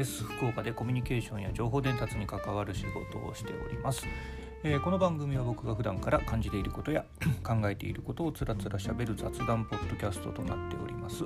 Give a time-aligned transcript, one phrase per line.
[0.00, 0.24] です。
[0.24, 4.06] 福岡でコミュニケーションや情報伝達に関わる仕事をしております。
[4.62, 7.06] えー、この番組は僕が普段から感じていることや
[7.42, 11.24] 考えていることをつらつらしゃべる雑談ポッドキャストとなっております、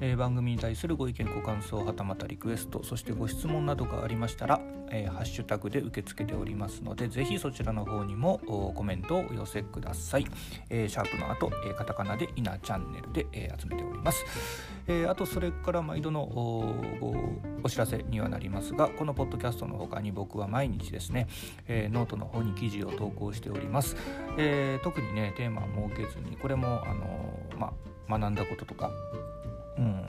[0.00, 4.60] えー、番組に対するご意見ご感想はたまたリクエストそしてご質問などがありましたら、
[4.92, 8.38] えー、ハッシュタグで受け付けておりますのでぜひそちらの方にも
[8.76, 10.26] コメントをお寄せください、
[10.70, 14.24] えシャープの後、えカタカナで「イナチャンネルで」え集めております、
[14.86, 21.26] えあとそれから毎度のお知らせにはなりますがこのポッドキャストの他に僕は毎日ですね、
[21.66, 23.96] えノートの方に記事事を投稿しております、
[24.36, 27.72] えー、特にねテーマを設けずにこれもあの、ま
[28.08, 28.90] あ、学んだこととか
[29.76, 30.08] うん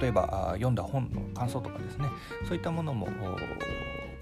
[0.00, 2.08] 例えば読んだ本の感想とかですね
[2.46, 3.08] そういったものも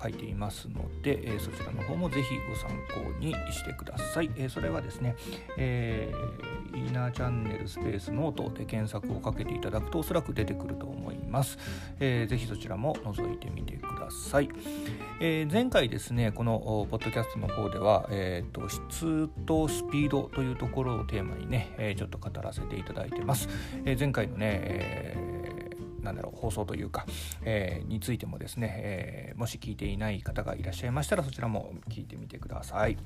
[0.01, 4.31] 書いていますので、え、そちらの方も是非ご参考にしてください。
[4.37, 5.17] え、それはですね、
[5.57, 6.48] えー、
[6.79, 11.59] イーナーチャンネルスペースノートで検索をかけていただくとおそらく出てくると思います。
[12.01, 14.49] えー、ぜひそちらも覗いてみてください。
[15.21, 23.49] えー、前回ですね、このポッドキャストの方では、えーと、質とスピードというところをテーマにね、えー、ちょっと語らせていただいてます。
[23.85, 25.39] えー、前回のね、えー
[26.03, 27.07] なんだろう放送というか、
[27.43, 32.97] えー、についてもですね、えー、もし聞いていない方がいらっしゃいましたらそちらも聞いてみてください。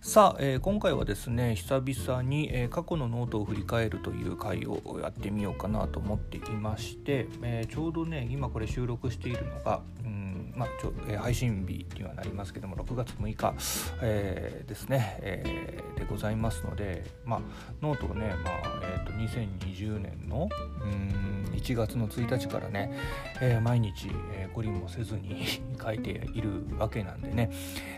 [0.00, 13.54] さあ、えー、今回はですね久々に、えー、過去のノートを振り返るという回をやってみようかなと思っていまして、えー、ちょうどね今これ収録しているのが、うんまあちょえ配信日にはなりますけども6月6日、
[14.02, 17.40] えですね、えでございますので、まあ、
[17.80, 20.48] ノートをね、まあえーと、2020年の
[20.82, 22.92] うん1月の1日からね、
[23.40, 25.46] え毎日、えー、懲りもせずに
[25.80, 27.50] 書いているわけなんでね、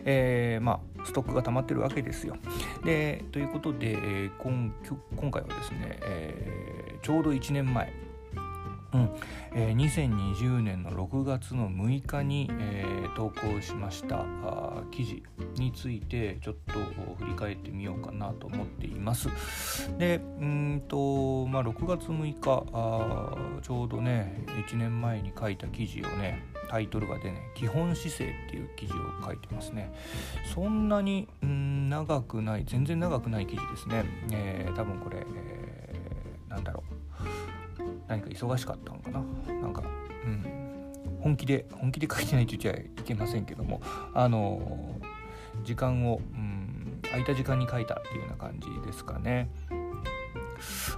[0.04, 2.36] えまあ、ストックが溜まってるわけですよ。
[2.84, 4.72] でということで、え今
[5.16, 7.92] 今回はですね、えちょうど1年前
[8.92, 9.10] うん
[9.52, 14.24] えー、2020年の6月の6日に、えー、投稿しました
[14.90, 15.22] 記事
[15.56, 16.72] についてちょっと
[17.18, 19.28] 振り返ってみようかなと思っています。
[19.98, 29.92] でうんと、まあ、6月6日ちょうどね1年前に書いた記事をねタイトルがでね「基本姿勢」っていう記事を書いてますね。
[30.54, 34.04] そんなにん長くない全然長くない記事ですね。
[34.30, 36.84] えー、多分これ、えー、なんだろ
[37.80, 39.20] う何か忙しかったのかな
[39.60, 39.82] なんか
[40.24, 40.44] うん
[41.20, 43.82] 本気で本気で書いてないと言っちゃいけませんけども
[44.14, 45.00] あの
[45.64, 49.50] 時間を、うん、空いた時間に書いたっていうような感じですかね。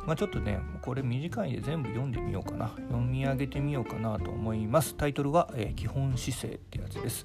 [0.06, 2.68] まあ、ちょっとねこれ短いんで全部読んでみようかな。
[2.88, 4.96] 読み上げてみようかなと思います。
[4.96, 7.24] タイトルは、えー、基本姿勢ってやつです、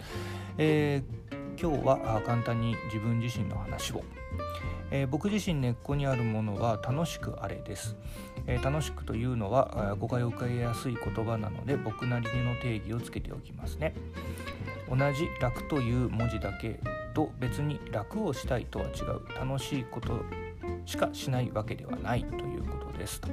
[0.57, 4.03] えー、今日は簡単に自分自身の話を。
[4.89, 7.97] えー、僕自身根っこにあるものは楽しくあれです、
[8.45, 13.93] えー、楽しくというのは誤解を受けやすい言葉なので僕なりの定義をつけておきますね。
[14.89, 16.79] 同じ楽という文字だけ
[17.13, 19.21] と別に楽をしたいとは違う。
[19.37, 20.21] 楽しいこと
[20.85, 23.21] しかしないわけではないということです。
[23.21, 23.29] と。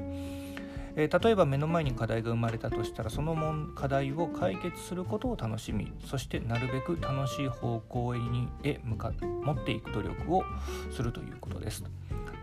[0.97, 3.35] えー、例えば目の前に課題が生まれたとしたらその
[3.75, 10.45] 課題を解決することを楽しみそしてなるべく楽しい方向にへ向か持っていく努力を
[10.93, 11.85] するということです。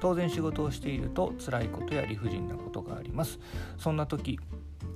[0.02, 3.40] 当然仕事をしていると辛いことや理不尽なことがあります。
[3.78, 4.40] そんな時、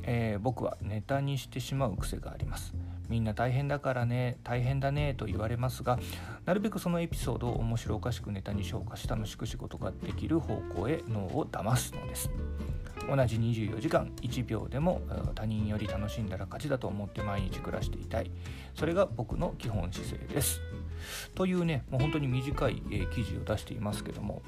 [0.03, 2.73] えー、僕はネタにしてしまう癖があります。
[3.09, 5.99] みんな大変だからね大変だねと言われますが
[6.45, 12.29] なるべくそのエピソードを面白おかしくネタに消化し楽しく仕事ができる方向へ脳を騙すのです。
[13.07, 15.01] 同じ24時間1秒でも
[15.35, 18.31] 他人より楽しんだら勝ちだと思って毎日暮らしていたい。
[18.73, 20.61] それが僕の基本姿勢です。
[21.35, 24.41] というねもう本当に短い、え記事を出していますけども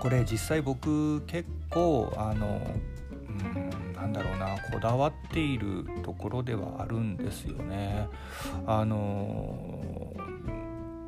[0.00, 2.60] これ実際僕結構あの
[3.28, 3.71] うん
[4.02, 8.08] なんだろうなこだわっているところではあるんですよね。
[8.66, 10.12] あの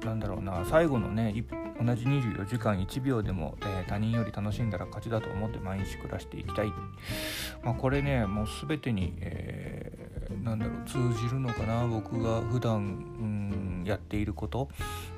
[0.04, 1.34] なんだろうな最後のね
[1.84, 6.68] 同じ24時間1秒でも、えー、他人より楽しんだら勝ちだと思って毎日暮らしていきたい、
[7.64, 13.33] まあ、これねもう全てに、えー、なんだろう通じるのかな僕が普段うん
[13.84, 14.68] やっていること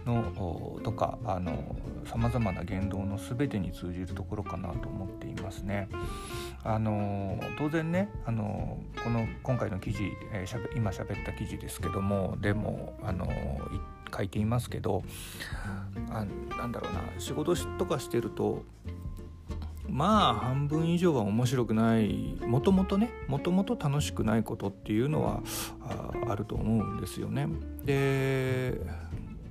[0.05, 1.19] のとか
[2.05, 5.89] さまざまな言動の全てに通じるところかなと思っていますね。
[6.65, 9.99] あの当然ねあのこの今回の記事、
[10.33, 13.29] えー、しゃべ今喋った記事ですけどもでもあの
[14.15, 15.05] 書いていますけど
[16.11, 16.25] あ
[16.57, 18.65] なんだろうな仕事とかしてると
[19.89, 25.43] まあ半分以上は面白くないもともとねもともと楽しくないことっていうのは
[25.81, 27.49] ああると思うんですよね。
[27.85, 28.81] で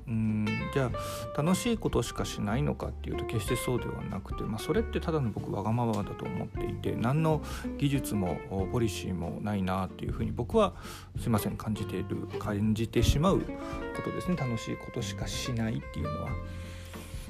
[0.08, 0.92] うんじゃ
[1.36, 7.42] あ楽しいことしかしないのかっていうと決してそうではなくて、まあ、それってただの僕わがままだと思っていて何の
[7.80, 8.38] 技術も
[8.72, 10.74] ポリシーもないなっていうふうに僕は
[11.20, 13.48] すいません感じている感じてしまうこ
[14.04, 16.30] とですね楽しいことしかしないっていうのは。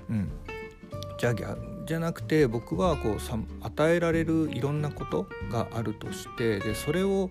[0.07, 0.29] うん、
[1.17, 7.29] じゃあじゃなくて僕はこうさ与えられるいろんなことがあるとしてでそれを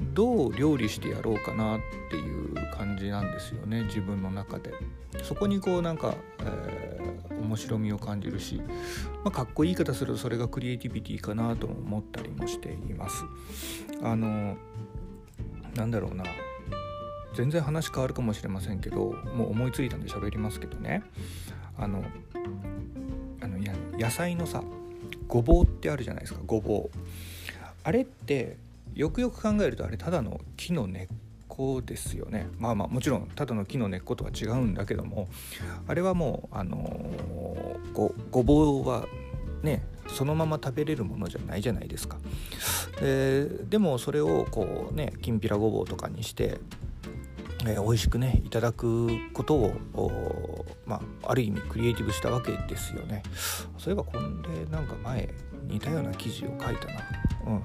[0.00, 1.80] どう料理してやろうかなっ
[2.10, 4.74] ていう感じなんですよね自分の中で。
[5.22, 8.60] そこにこうなんか、えー、面白みを感じるし、
[9.24, 13.24] まあ、かっこいい言い方するとそれがクリエイティビティかなと思ったりもしています。
[14.02, 14.56] あの
[15.74, 16.24] なんだろうな。
[17.34, 21.02] 全然話変わるかもしれませんけどもう思いついたんで喋りますけどね。
[21.78, 22.02] あの
[23.98, 24.62] 野菜のさ
[25.28, 26.98] ごぼうってあるじゃないですかごぼう
[27.82, 28.56] あれって
[28.94, 31.06] よくよく考えるとあれただの木の根っ
[31.48, 35.28] こですよねまあまあもちろんただの木の根っことは違うんだけども
[35.86, 39.06] あれはもうあのー、ごごぼうは
[39.62, 42.18] ねそのまま食べれるものじゃないじゃないですか。
[43.00, 46.58] ででもそれをこうねきんぴらごぼうとかにして
[47.66, 53.22] えー、美味しくねいただくことをまあ、ある意味クリエイティブしたわけですよね。
[53.76, 55.28] そういえばこれなんか前
[55.64, 57.02] 似たような記事を書いたな、
[57.46, 57.62] うん、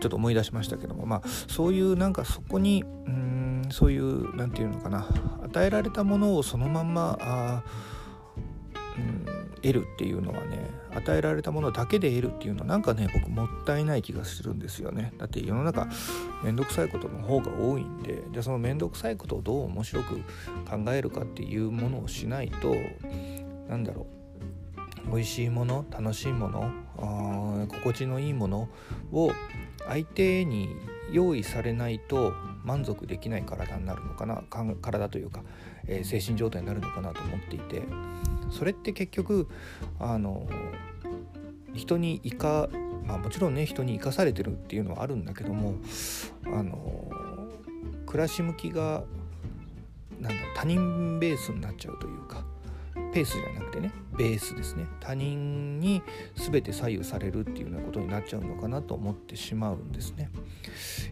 [0.00, 1.06] ちょっと思い出しましたけども。
[1.06, 5.06] まあそういうなんかそこにうんそういう何て言うのかな。
[5.44, 7.62] 与えられたものをそのまんまあ、
[8.96, 9.24] うん、
[9.62, 15.12] 得るっていうのはね与えられたものだけで得るっていうのはなんかね僕もったいない気がするんですよね。
[15.18, 15.88] だって世の中
[16.42, 20.16] めんどくさいことの方が多いんでじゃあそのめんどくさいことをどう面白く
[20.68, 22.74] 考えるかっていうものをしないと
[23.68, 24.06] 何だろ
[25.06, 28.68] う美味しいもの楽しいものあ心地のいいもの
[29.12, 29.32] を
[29.86, 30.76] 相手に
[31.12, 32.32] 用意されないと
[32.70, 34.44] 満足できない体になるのかな
[34.80, 35.42] 体というか、
[35.88, 37.82] えー、精神状態になるのかなと思っていて
[38.50, 39.48] それって結局
[39.98, 40.46] あの
[41.74, 42.68] 人に生か
[43.04, 45.74] まあもちろんね人に生かされてるっていうのはあるんだけども
[46.46, 46.78] あの
[48.06, 49.02] 暮らし向きが
[50.20, 52.44] なんだ他人ベースになっちゃうというか
[53.12, 54.86] ペースじゃなくてねベースですね。
[55.00, 56.02] 他人に
[56.34, 60.30] 全て左右されるっていうようなことになっちゃうのかなと思ってしまうんですね。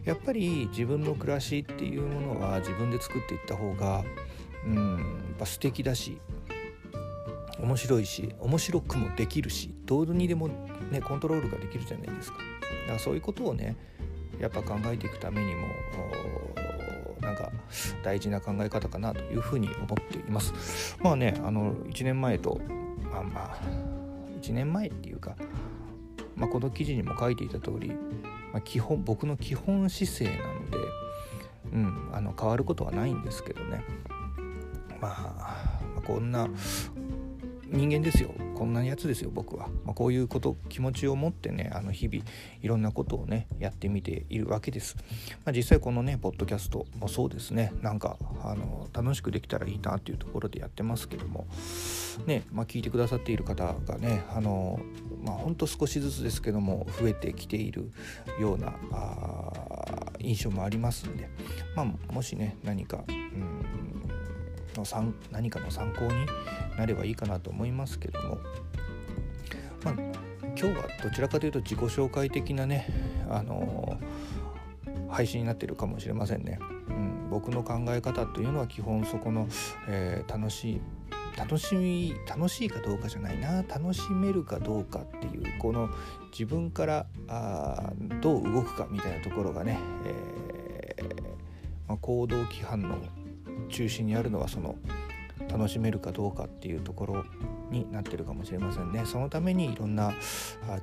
[0.05, 4.03] やっぱり自分の暮らしっていうものは自分で作っていった方が
[4.65, 5.03] うんや
[5.35, 6.19] っぱ素敵だし
[7.59, 10.49] 面白いし面白くもできるしどうにでも
[10.91, 12.37] ねコントロールができるじゃないですか。
[12.37, 13.75] だからそういうことをね
[14.39, 15.67] やっぱ考えていくためにも
[18.03, 20.97] 大事な考え方かなというふうに思っています。
[21.01, 22.59] まあねあの1年前と
[23.11, 23.57] まあまあ
[24.41, 25.35] 1年前っていうか、
[26.35, 30.77] まあ、この記事にも書いていた通り、まあ、基本僕の基本姿勢なので、
[31.73, 33.83] うん、あの変わることはないんですけどね。
[35.01, 36.47] まあ、まあ、こんな
[37.67, 38.33] 人間ですよ。
[38.59, 42.21] こんなやつですよ僕は、まあ、こういうこと気持ちを持ってねあの日々
[42.61, 44.97] いろんなことをねやってみているわけです、
[45.45, 47.71] まあ、実際このねポッドキャストもそうですね。
[47.81, 51.47] なんかあの楽しくできたらいいなっていうところでやってますけども。
[52.25, 54.81] ね、まあ、聞いてくださっている方がねあの
[55.23, 57.91] まあほんと少しずつですけども増えてきている
[58.41, 59.53] ようなあ
[60.19, 61.29] 印象もありますんで、
[61.77, 63.88] まあ、もしね何かうん
[64.75, 66.25] の参何かの参考に
[66.77, 68.37] なればいいかなと思いますけども、
[69.83, 69.93] まあ、
[70.43, 72.87] 今日はどちらかというと自己紹介的なね、
[73.29, 76.59] あのー、配信になってるかもしれませんね。
[76.89, 79.47] うん、僕の考え方というのは基本そこの、
[79.87, 80.81] えー、楽しい
[81.37, 85.89] 楽しみ楽しいかどうかじゃないな楽しめるかどうかっていうこの
[86.31, 91.21] 自分からあどう動くかみたいなところがね、えー
[91.87, 92.97] まあ、行動規範の
[93.69, 94.75] 中心にあるのはその
[95.51, 97.25] 楽しめるかどうかっていうところ
[97.71, 99.03] になってるかもしれませんね。
[99.05, 100.13] そのためにいろんな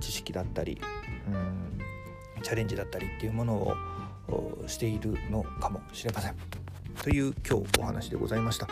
[0.00, 0.80] 知識だったり
[1.28, 3.74] うんチャレンジだったりっていうものを
[4.66, 6.34] しているのかもしれません。
[7.02, 8.68] という今日お話でございました。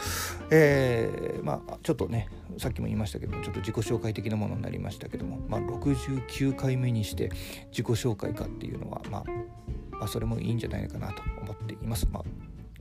[0.51, 2.29] えー、まあちょっとね
[2.59, 7.31] さっきも言いましたけどちょっと自己紹介的なものになりましたけども、まあ、69回目にして
[7.71, 9.25] 自己紹介かっていうのは、まあ、
[9.91, 12.09] まあそれもいいんじゃないかなと思っています。
[12.11, 12.25] まあ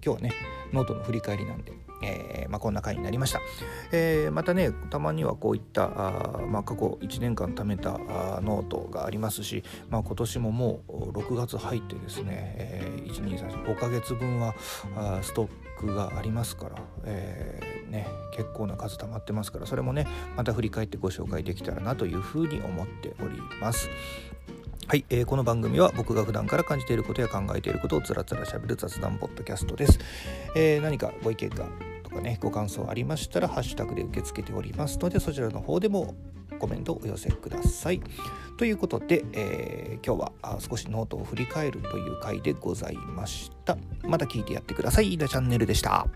[0.04, 0.34] 今日はね
[0.74, 3.40] ノートの振り返りなんで、えー、まあ、こんな回になりました、
[3.92, 7.92] えー、またねたまにはこういったあ、まあ、過去1年間貯めた
[8.42, 14.56] ノートがありますし、まあ、今年ももう6月入ってですね、えー、1235ヶ月分は
[14.98, 23.90] あストックがありますから、え、ね、結構な数溜まってますからそれもねまた振り返ってご紹介できたらなというふうに思っております。
[24.86, 29.98] はい、えー、この番組は僕が普段から感じていることや考えていることをつらつらしゃべる雑談ポッドキャストです。
[30.56, 31.68] えー、何かご意見が
[32.04, 36.16] とかねご感想ありましたらハッシュタグで受け付けておりますのでそちらの方でも
[36.60, 38.02] コメントをお寄せください。
[38.58, 43.78] ということで、えー、今日は少しノートを振り返るという回でございました。
[44.04, 45.14] また聞いてやってください。
[45.14, 46.08] イダチャンネルでした。